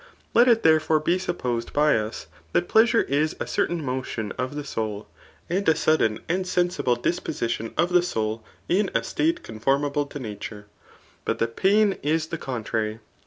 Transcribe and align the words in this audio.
Let 0.33 0.47
it 0.47 0.63
therefore 0.63 0.99
be 0.99 1.19
supposed 1.19 1.73
by 1.73 1.95
us, 1.95 2.25
that 2.53 2.67
pleasure 2.67 3.03
is 3.03 3.35
a 3.39 3.45
certain 3.45 3.85
motion 3.85 4.31
of 4.31 4.55
the 4.55 4.63
soul, 4.63 5.07
and 5.47 5.69
a 5.69 5.75
sudden 5.75 6.21
and 6.27 6.47
sensible 6.47 6.95
disposidon 6.95 7.71
of 7.77 7.89
the 7.89 8.01
soul 8.01 8.43
in 8.67 8.89
a 8.95 9.03
state 9.03 9.43
conformable 9.43 10.07
to 10.07 10.17
nature; 10.17 10.65
but 11.23 11.37
that 11.37 11.55
pain 11.55 11.99
is 12.01 12.25
the 12.29 12.39
con* 12.39 12.63
trary. 12.63 12.99